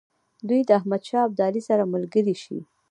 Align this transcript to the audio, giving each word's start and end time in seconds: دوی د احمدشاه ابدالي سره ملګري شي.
دوی 0.47 0.61
د 0.65 0.69
احمدشاه 0.79 1.25
ابدالي 1.27 1.61
سره 1.69 1.83
ملګري 1.93 2.35
شي. 2.43 2.59